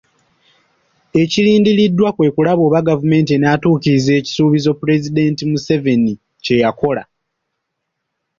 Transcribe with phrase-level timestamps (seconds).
[1.21, 7.03] Ekirindiriddwa kwe kulaba oba gavumenti enaatuukiriza ekisuuubizo Pulezidenti Museveni kye yakola.